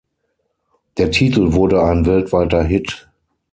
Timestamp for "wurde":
1.53-1.83